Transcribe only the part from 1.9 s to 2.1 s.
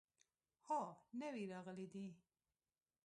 دي